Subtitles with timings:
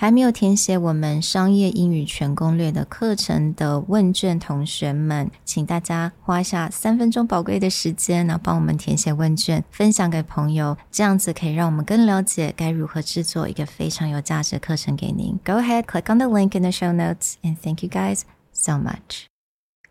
[0.00, 15.38] 还没有填写我们商业英语全攻略的课程的问卷，同学们，请大家花下三分钟宝贵的时间，然后帮我们填写问卷，分享给朋友，这样子可以让我们更了解该如何制作一个非常有价值的课程给您。
[15.44, 18.22] Go ahead, click on the link in the show notes, and thank you guys
[18.54, 19.26] so much.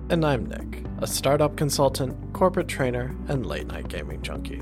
[0.09, 4.61] And I'm Nick, a startup consultant, corporate trainer, and late night gaming junkie.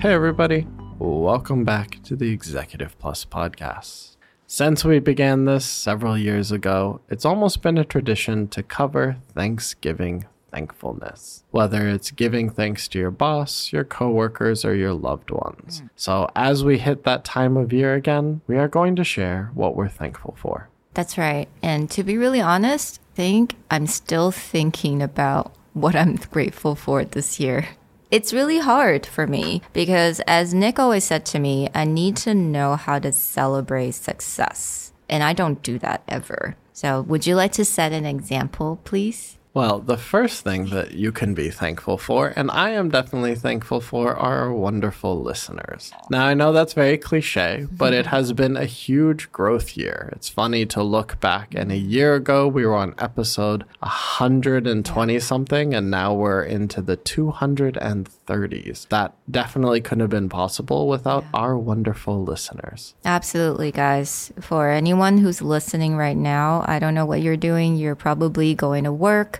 [0.00, 0.66] Hey, everybody.
[0.98, 4.16] Welcome back to the Executive Plus podcast.
[4.46, 10.24] Since we began this several years ago, it's almost been a tradition to cover Thanksgiving
[10.50, 15.82] thankfulness, whether it's giving thanks to your boss, your coworkers, or your loved ones.
[15.82, 15.90] Mm.
[15.96, 19.76] So, as we hit that time of year again, we are going to share what
[19.76, 20.70] we're thankful for.
[20.94, 21.46] That's right.
[21.62, 27.04] And to be really honest, I think I'm still thinking about what I'm grateful for
[27.04, 27.68] this year.
[28.10, 32.34] It's really hard for me because, as Nick always said to me, I need to
[32.34, 34.92] know how to celebrate success.
[35.08, 36.56] And I don't do that ever.
[36.72, 39.38] So, would you like to set an example, please?
[39.52, 43.80] Well, the first thing that you can be thankful for, and I am definitely thankful
[43.80, 45.90] for, are our wonderful listeners.
[46.08, 48.14] Now, I know that's very cliche, but it mm-hmm.
[48.14, 50.10] has been a huge growth year.
[50.12, 55.74] It's funny to look back, and a year ago we were on episode 120 something,
[55.74, 58.86] and now we're into the 230s.
[58.88, 61.40] That definitely couldn't have been possible without yeah.
[61.40, 62.94] our wonderful listeners.
[63.04, 64.32] Absolutely, guys.
[64.40, 67.76] For anyone who's listening right now, I don't know what you're doing.
[67.76, 69.39] You're probably going to work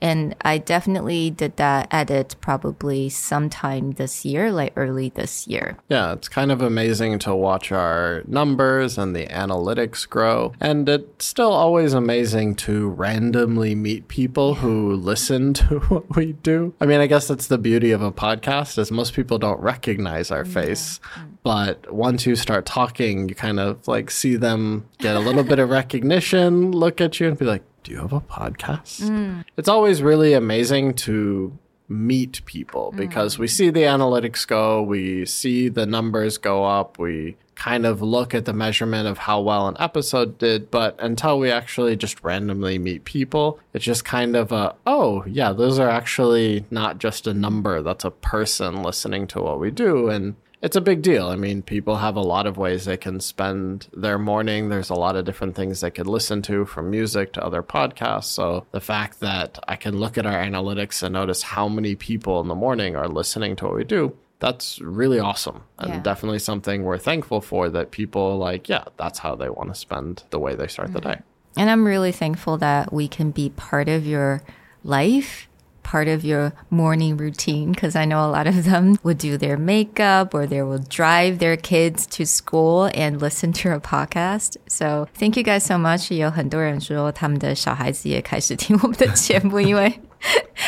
[0.00, 5.76] And I definitely did that edit probably sometime this year, like early this year.
[5.88, 10.52] Yeah, it's kind of amazing to watch our numbers and the analytics grow.
[10.60, 16.74] And it's still always amazing to randomly meet people who listen to what we do.
[16.80, 20.30] I mean, I guess that's the beauty of a podcast is most people don't recognize
[20.30, 21.00] our face.
[21.16, 21.22] Yeah.
[21.22, 21.28] Mm.
[21.44, 25.58] But once you start talking, you kind of like see them get a little bit
[25.58, 29.00] of recognition, look at you and be like, do you have a podcast?
[29.00, 29.44] Mm.
[29.56, 31.56] It's always really amazing to
[31.88, 33.38] meet people because mm.
[33.38, 38.34] we see the analytics go, we see the numbers go up, we kind of look
[38.34, 42.78] at the measurement of how well an episode did, but until we actually just randomly
[42.78, 47.32] meet people, it's just kind of a, oh, yeah, those are actually not just a
[47.32, 50.10] number, that's a person listening to what we do.
[50.10, 51.28] And it's a big deal.
[51.28, 54.68] I mean, people have a lot of ways they can spend their morning.
[54.68, 58.24] There's a lot of different things they could listen to from music to other podcasts.
[58.24, 62.40] So the fact that I can look at our analytics and notice how many people
[62.40, 66.00] in the morning are listening to what we do, that's really awesome and yeah.
[66.00, 70.24] definitely something we're thankful for that people like, yeah, that's how they want to spend
[70.30, 70.94] the way they start mm-hmm.
[70.94, 71.20] the day.
[71.56, 74.42] And I'm really thankful that we can be part of your
[74.84, 75.47] life
[75.87, 77.73] part of your morning routine?
[77.73, 81.39] Because I know a lot of them would do their makeup or they will drive
[81.39, 84.57] their kids to school and listen to a podcast.
[84.67, 86.13] So thank you guys so much.
[86.13, 89.99] 有很多人说他们的小孩子也开始听我们的节目，因为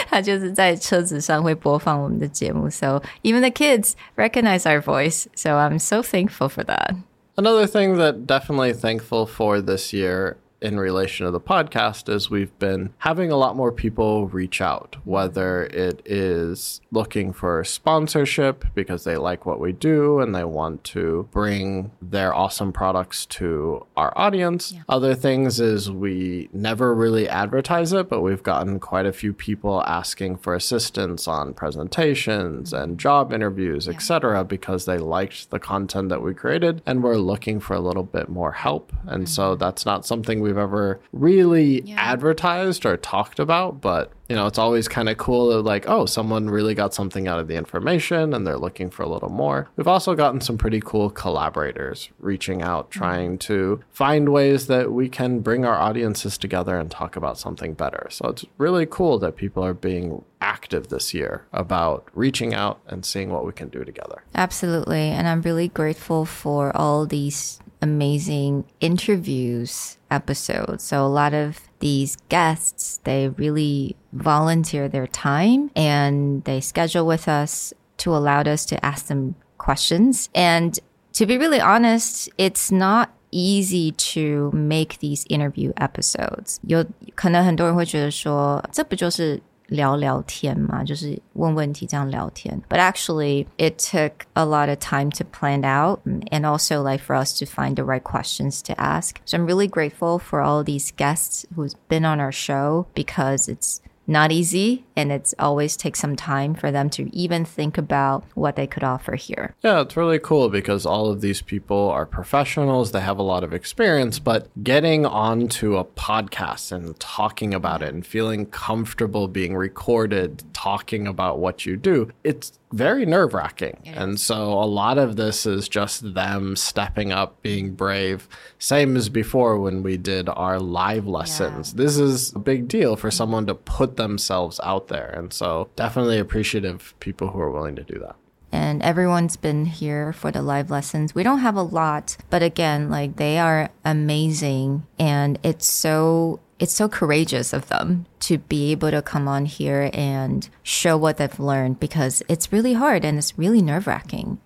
[0.10, 2.70] 他就是在车子上会播放我们的节目。
[2.70, 5.28] So even the kids recognize our voice.
[5.34, 6.96] So I'm so thankful for that.
[7.38, 12.57] Another thing that definitely thankful for this year in relation to the podcast is we've
[12.59, 19.05] been having a lot more people reach out, whether it is looking for sponsorship because
[19.05, 24.13] they like what we do and they want to bring their awesome products to our
[24.17, 24.73] audience.
[24.73, 24.83] Yeah.
[24.89, 29.83] Other things is we never really advertise it, but we've gotten quite a few people
[29.85, 33.95] asking for assistance on presentations and job interviews, yeah.
[33.95, 38.03] etc., because they liked the content that we created and were looking for a little
[38.03, 38.93] bit more help.
[39.07, 39.27] And mm-hmm.
[39.27, 41.97] so that's not something we've ever really yeah.
[41.99, 46.07] advertised or talked about, but you know, it's always kind of cool that like, oh,
[46.07, 49.69] someone really got something out of the information and they're looking for a little more.
[49.77, 52.99] We've also gotten some pretty cool collaborators reaching out, mm-hmm.
[52.99, 57.75] trying to find ways that we can bring our audiences together and talk about something
[57.75, 58.07] better.
[58.11, 63.05] So it's really cool that people are being active this year about reaching out and
[63.05, 64.23] seeing what we can do together.
[64.35, 65.09] Absolutely.
[65.11, 70.84] And I'm really grateful for all these amazing interviews episodes.
[70.84, 77.28] So a lot of these guests, they really volunteer their time and they schedule with
[77.28, 80.30] us to allow us to ask them questions.
[80.34, 80.80] And
[81.14, 86.60] to be really honest, it's not easy to make these interview episodes.
[86.68, 86.86] 有
[87.16, 92.62] 可能很多人会觉得说，这不就是 聊聊天嘛，就是问问题这样聊天。
[92.70, 96.02] But actually, it took a lot of time to plan out
[96.32, 99.16] and also like for us to find the right questions to ask.
[99.26, 103.82] So I'm really grateful for all these guests who's been on our show because it's
[104.11, 108.57] not easy and it's always takes some time for them to even think about what
[108.57, 109.55] they could offer here.
[109.63, 113.45] Yeah, it's really cool because all of these people are professionals, they have a lot
[113.45, 119.57] of experience, but getting onto a podcast and talking about it and feeling comfortable being
[119.57, 123.83] recorded, talking about what you do, it's very nerve wracking.
[123.87, 128.29] And so a lot of this is just them stepping up, being brave.
[128.59, 131.73] Same as before when we did our live lessons.
[131.73, 131.85] Yeah.
[131.85, 135.11] This is a big deal for someone to put themselves out there.
[135.11, 138.17] And so definitely appreciative people who are willing to do that
[138.53, 141.15] and everyone's been here for the live lessons.
[141.15, 146.75] We don't have a lot, but again, like they are amazing and it's so it's
[146.75, 151.41] so courageous of them to be able to come on here and show what they've
[151.41, 154.39] learned because it's really hard and it's really nerve wracking.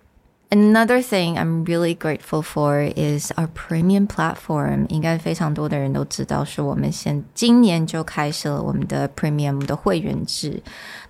[0.54, 4.88] Another thing I'm really grateful for is our premium platform。
[4.88, 10.60] 应该非常多的人都知道，是我们现今年就开始了我们的 premium 的会员制。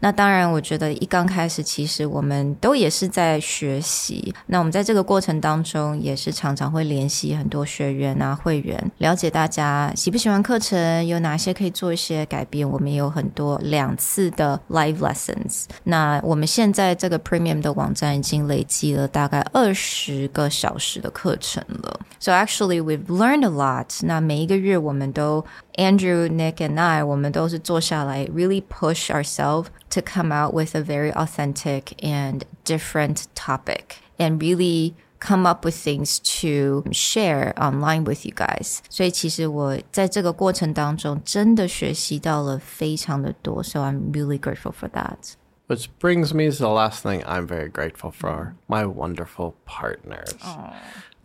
[0.00, 4.34] 那当然，我觉得一刚开始，其实我们都也是在学习。
[4.44, 12.68] 那我们在这个过程当中，也是常常会联系很多学员啊、会员，了解大家喜不喜欢课程，有哪些可以做一些改变。
[12.68, 15.64] 我们也有很多两次的 live lessons。
[15.84, 19.30] 那我们现在这个 premium 的网站已经累积了大。
[19.30, 22.00] 大 概二十个小时的课程了。
[22.18, 24.04] So actually we've learned a lot.
[24.04, 25.44] 那每一个月我们都
[25.74, 31.94] Andrew, Nick, and I 我们都是坐下来 really push ourselves to come out with a very authentic
[32.00, 38.78] and different topic and really come up with things to share online with you guys.
[38.88, 43.62] 所以其实我在这个过程当中真的学习到了非常的多。
[43.62, 45.34] So I'm really grateful for that.
[45.67, 50.33] Which brings me to the last thing I'm very grateful for my wonderful partners.
[50.33, 50.75] Aww.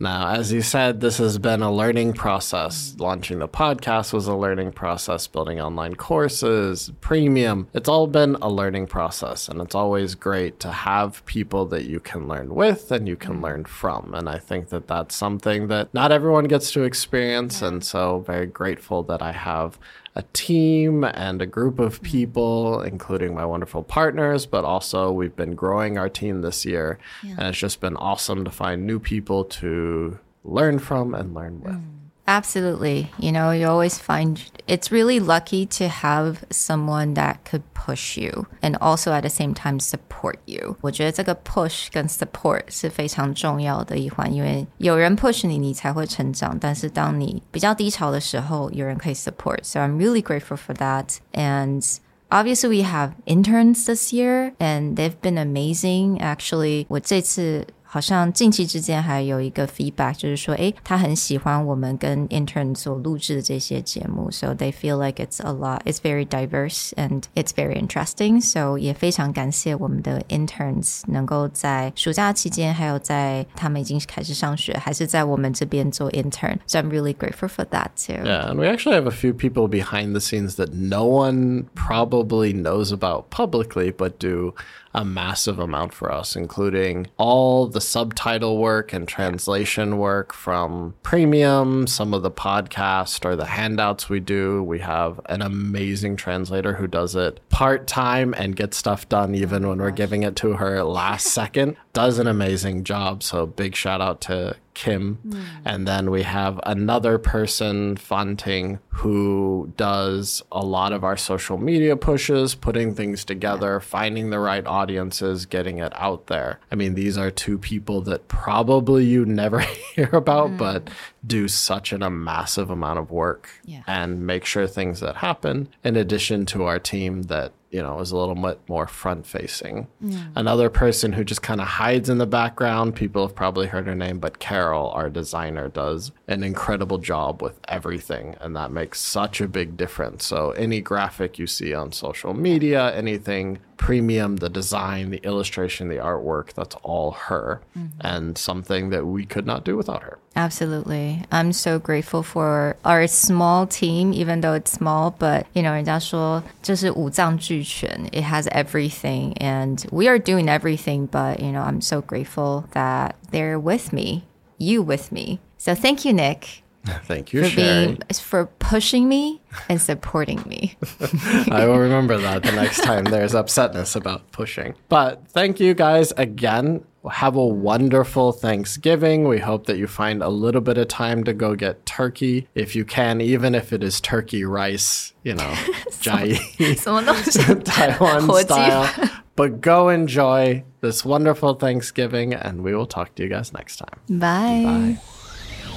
[0.01, 2.95] Now, as you said, this has been a learning process.
[2.97, 7.67] Launching the podcast was a learning process, building online courses, premium.
[7.75, 9.47] It's all been a learning process.
[9.47, 13.41] And it's always great to have people that you can learn with and you can
[13.41, 14.15] learn from.
[14.15, 17.61] And I think that that's something that not everyone gets to experience.
[17.61, 19.77] And so, very grateful that I have
[20.15, 25.55] a team and a group of people, including my wonderful partners, but also we've been
[25.55, 26.99] growing our team this year.
[27.23, 27.35] Yeah.
[27.37, 31.75] And it's just been awesome to find new people to learn from and learn with.
[31.75, 32.00] Mm.
[32.30, 33.08] Absolutely.
[33.20, 38.48] You know, you always find it's really lucky to have someone that could push you
[38.60, 40.76] and also at the same time support you.
[40.80, 46.58] 我觉得这个 push 跟 support 是非常重要的一环，因为有人 push 你，你才会成长。
[46.58, 51.18] 但是当你比较低潮的时候，有人可以 support。So I'm really grateful for that.
[51.32, 51.80] And
[52.28, 56.18] obviously we have interns this year and they've been amazing.
[56.18, 66.90] Actually, 我这次 好像近期之间还有一个 feedback，就是说，诶，他很喜欢我们跟 intern 所录制的这些节目，so they feel like it's a lot, it's very diverse
[66.96, 68.40] and it's very interesting.
[68.40, 76.58] So 也非常感谢我们的 interns 能够在暑假期间，还有在他们已经开始上学，还是在我们这边做 intern.
[76.66, 78.24] So I'm really grateful for that too.
[78.24, 82.52] Yeah, and we actually have a few people behind the scenes that no one probably
[82.52, 84.54] knows about publicly, but do
[84.93, 91.87] a massive amount for us, including all the subtitle work and translation work from premium,
[91.87, 94.61] some of the podcast or the handouts we do.
[94.63, 99.67] We have an amazing translator who does it part time and gets stuff done even
[99.67, 101.77] when we're giving it to her last second.
[101.93, 103.21] Does an amazing job.
[103.21, 105.19] So big shout out to Kim.
[105.27, 105.43] Mm.
[105.65, 111.95] And then we have another person, Fanting, who does a lot of our social media
[111.95, 116.59] pushes, putting things together, finding the right audiences, getting it out there.
[116.71, 119.59] I mean, these are two people that probably you never
[119.95, 120.57] hear about, mm.
[120.57, 120.89] but
[121.25, 123.83] do such an, a massive amount of work yeah.
[123.87, 128.00] and make sure things that happen, in addition to our team that that you know,
[128.00, 129.88] is a little bit more front facing.
[130.02, 130.32] Mm.
[130.36, 133.94] Another person who just kind of hides in the background, people have probably heard her
[133.94, 138.36] name, but Carol, our designer, does an incredible job with everything.
[138.40, 140.24] And that makes such a big difference.
[140.24, 145.96] So, any graphic you see on social media, anything premium, the design, the illustration, the
[145.96, 147.88] artwork, that's all her mm-hmm.
[148.00, 150.18] and something that we could not do without her.
[150.34, 151.22] Absolutely.
[151.32, 157.59] I'm so grateful for our small team, even though it's small, but you know, 人家说就是五脏俱
[157.63, 162.67] 全, it has everything and we are doing everything, but you know, I'm so grateful
[162.71, 164.25] that they're with me,
[164.57, 165.39] you with me.
[165.57, 166.63] So thank you, Nick.
[167.03, 167.85] Thank you, for Sherry.
[167.85, 170.77] being for pushing me and supporting me.
[171.51, 174.73] I will remember that the next time there's upsetness about pushing.
[174.89, 176.83] But thank you guys again.
[177.09, 179.27] Have a wonderful Thanksgiving.
[179.27, 182.75] We hope that you find a little bit of time to go get turkey if
[182.75, 185.43] you can, even if it is turkey rice, you know,
[186.01, 189.09] Chiayi Taiwan style.
[189.35, 194.19] But go enjoy this wonderful Thanksgiving, and we will talk to you guys next time.
[194.19, 194.99] Bye.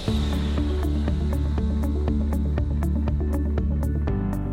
[0.07, 0.54] Bye.